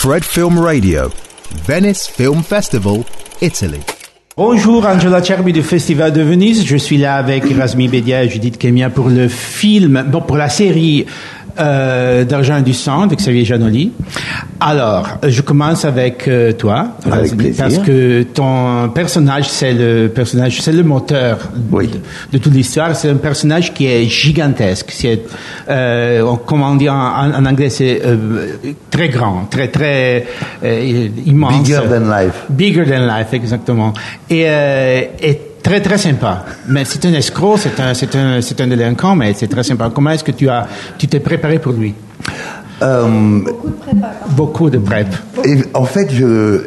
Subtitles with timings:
[0.00, 1.10] Fred Film Radio,
[1.66, 3.02] Venice Film Festival,
[3.42, 3.80] Italy.
[4.36, 6.64] Bonjour, Angela Cherby du Festival de Venise.
[6.64, 10.48] Je suis là avec Rasmi Bedia et Judith Kemia pour le film, bon, pour la
[10.48, 11.06] série
[11.60, 13.92] euh, d'argent du sang de Xavier Janoli.
[14.60, 20.72] Alors, je commence avec euh, toi, Avec parce que ton personnage, c'est le personnage, c'est
[20.72, 21.38] le moteur
[21.70, 21.88] Oui.
[21.88, 21.98] de,
[22.32, 22.94] de toute l'histoire.
[22.96, 24.90] C'est un personnage qui est gigantesque.
[24.90, 25.20] C'est,
[25.68, 28.00] euh, comment on dit en, en anglais, c'est
[28.90, 30.26] très grand, très très
[31.26, 31.62] immense.
[31.62, 32.44] Bigger than life.
[32.50, 33.92] Bigger than life, exactement.
[34.30, 36.46] Et, et très très sympa.
[36.66, 39.90] Mais c'est un escroc, c'est un, c'est un, c'est un délinquant, mais c'est très sympa.
[39.94, 41.94] Comment est-ce que tu as, tu t'es préparé pour lui?
[42.80, 43.40] Euh,
[44.30, 45.08] Beaucoup de prep.
[45.44, 46.62] et en fait, je,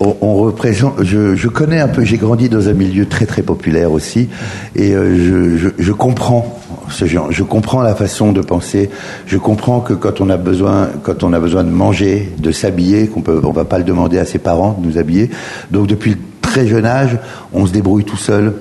[0.00, 1.02] on, on représente.
[1.02, 2.04] Je, je connais un peu.
[2.04, 4.28] J'ai grandi dans un milieu très très populaire aussi,
[4.76, 7.30] et euh, je, je, comprends ce genre.
[7.30, 8.90] Je comprends la façon de penser.
[9.26, 13.06] Je comprends que quand on a besoin, quand on a besoin de manger, de s'habiller,
[13.06, 15.30] qu'on peut, on va pas le demander à ses parents de nous habiller.
[15.70, 16.16] Donc depuis
[16.52, 17.16] très jeune âge,
[17.54, 18.52] on se débrouille tout seul,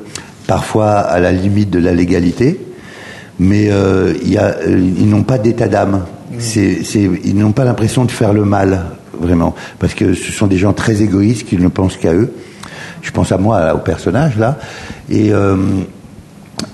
[0.47, 2.57] parfois à la limite de la légalité.
[3.37, 6.05] mais euh, il y a, euh, ils n'ont pas d'état d'âme.
[6.39, 8.85] C'est, c'est, ils n'ont pas l'impression de faire le mal,
[9.19, 12.31] vraiment, parce que ce sont des gens très égoïstes qui ne pensent qu'à eux.
[13.01, 14.57] Je pense à moi, au personnage là,
[15.09, 15.57] et euh,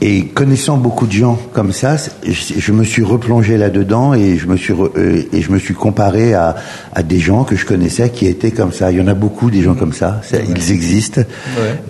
[0.01, 4.45] et connaissant beaucoup de gens comme ça, je, je me suis replongé là-dedans et je
[4.47, 6.55] me suis re- euh, et je me suis comparé à,
[6.93, 8.91] à des gens que je connaissais qui étaient comme ça.
[8.91, 10.21] Il y en a beaucoup des gens comme ça.
[10.23, 11.21] Ça, Ils existent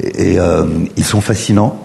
[0.01, 1.79] et euh, ils sont fascinants,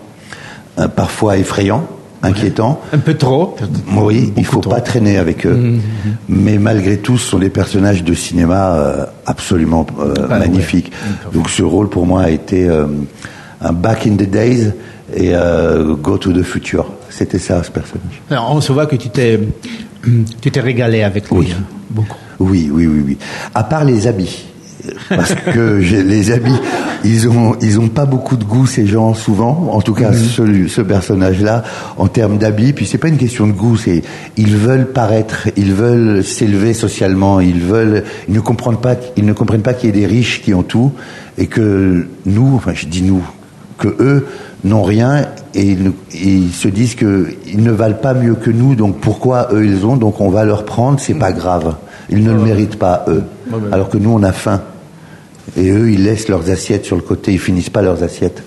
[0.79, 1.84] euh, parfois effrayants,
[2.23, 2.81] inquiétants.
[2.92, 3.57] Un peu trop.
[3.97, 4.70] Oui, il faut trop.
[4.70, 5.59] pas traîner avec eux.
[6.29, 10.92] Mais malgré tout, ce sont des personnages de cinéma euh, absolument euh, Ah, magnifiques.
[11.34, 12.86] Donc ce rôle pour moi a été euh,
[13.61, 14.70] un Back in the Days
[15.15, 16.87] et euh, Go to the Future.
[17.11, 18.23] C'était ça ce personnage.
[18.31, 19.39] Alors, on se voit que tu t'es,
[20.41, 21.39] tu t'es régalé avec lui.
[21.39, 21.49] Oui.
[21.57, 22.17] hein, beaucoup.
[22.39, 23.19] Oui, oui, oui, oui.
[23.55, 24.45] À part les habits.
[25.09, 26.59] Parce que les habits,
[27.05, 29.69] ils ont, ils ont pas beaucoup de goût ces gens souvent.
[29.73, 31.63] En tout cas, ce, ce personnage-là,
[31.98, 32.73] en termes d'habits.
[32.73, 33.77] Puis c'est pas une question de goût.
[33.77, 34.03] C'est,
[34.36, 37.39] ils veulent paraître, ils veulent s'élever socialement.
[37.39, 40.42] Ils veulent, ils ne comprennent pas, ils ne comprennent pas qu'il y ait des riches
[40.42, 40.91] qui ont tout
[41.39, 43.23] et que nous, enfin, je dis nous,
[43.79, 44.27] que eux
[44.64, 45.77] n'ont rien et
[46.14, 48.74] ils, se disent que ils ne valent pas mieux que nous.
[48.74, 51.00] Donc pourquoi eux ils ont Donc on va leur prendre.
[51.00, 51.74] C'est pas grave.
[52.11, 53.23] Ils ne le méritent pas eux.
[53.73, 54.62] Alors que nous on a faim.
[55.56, 58.42] Et eux, ils laissent leurs assiettes sur le côté, ils finissent pas leurs assiettes.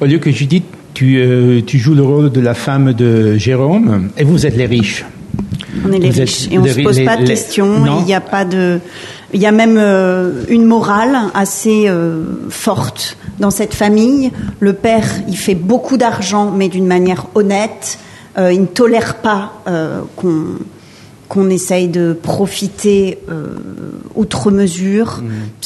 [0.00, 4.10] Au lieu que Judith, tu, euh, tu joues le rôle de la femme de Jérôme,
[4.16, 5.04] et vous êtes les riches.
[5.86, 7.98] On est les Vous riches et on les se pose les- pas de les- questions.
[8.00, 8.80] Il n'y a pas de.
[9.34, 14.32] Il y a même euh, une morale assez euh, forte dans cette famille.
[14.58, 17.98] Le père, il fait beaucoup d'argent, mais d'une manière honnête.
[18.38, 19.52] Euh, il ne tolère pas
[20.16, 20.44] qu'on
[21.28, 23.18] qu'on essaye de profiter
[24.14, 25.22] outre mesure.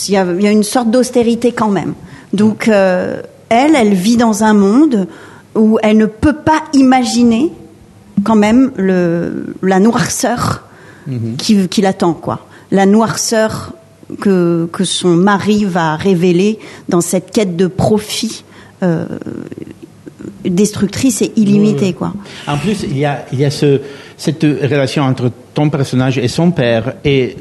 [0.08, 1.94] Il, y a, il y a une sorte d'austérité quand même.
[2.32, 5.06] Donc elle, elle vit dans un monde
[5.54, 7.52] où elle ne peut pas imaginer
[8.24, 10.64] quand même le, la noirceur
[11.38, 12.40] qui, qui l'attend, quoi.
[12.72, 13.74] La noirceur
[14.20, 18.42] que, que son mari va révéler dans cette quête de profit
[18.82, 19.06] euh,
[20.44, 22.12] destructrice et illimitée, quoi.
[22.46, 23.80] En plus, il y a, il y a ce,
[24.16, 27.36] cette relation entre ton personnage et son père, et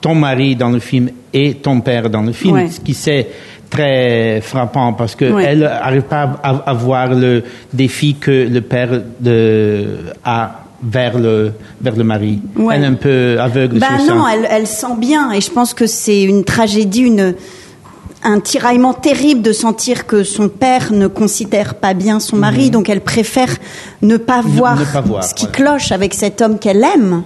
[0.00, 2.68] ton mari dans le film et ton père dans le film, Ouais.
[2.70, 3.28] ce qui c'est
[3.68, 5.44] très frappant parce que Ouais.
[5.44, 9.86] elle n'arrive pas à, à voir le défi que le père de,
[10.24, 12.40] a vers le, vers le mari.
[12.56, 12.76] Ouais.
[12.76, 14.14] Elle est un peu aveugle Ben sur ça.
[14.14, 17.34] non, elle, elle sent bien, et je pense que c'est une tragédie, une,
[18.22, 22.88] un tiraillement terrible de sentir que son père ne considère pas bien son mari, donc
[22.88, 23.54] elle préfère
[24.02, 24.80] ne pas voir, Mhm.
[24.80, 25.56] ne pas voir, ce qui voilà.
[25.72, 27.22] cloche avec cet homme qu'elle aime.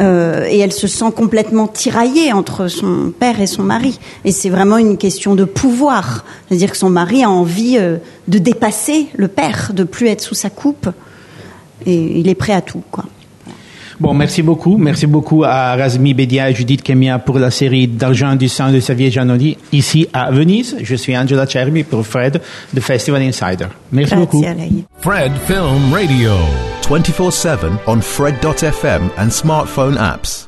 [0.00, 3.98] Euh, et elle se sent complètement tiraillée entre son père et son mari.
[4.24, 6.24] Et c'est vraiment une question de pouvoir.
[6.48, 7.96] C'est-à-dire que son mari a envie euh,
[8.28, 10.88] de dépasser le père, de plus être sous sa coupe.
[11.86, 13.04] Et il est prêt à tout, quoi.
[14.00, 14.76] Bon, merci beaucoup.
[14.76, 18.78] Merci beaucoup à Razmi Bedia et Judith Kemia pour la série D'argent du sang de
[18.78, 20.76] Xavier Giannoli ici à Venise.
[20.80, 22.40] Je suis Angela Chermi pour Fred
[22.72, 23.66] de Festival Insider.
[23.90, 24.40] Merci beaucoup.
[24.40, 24.84] Grazie.
[25.00, 26.32] Fred Film Radio.
[26.88, 30.47] 24 7 on Fred.fm and smartphone apps.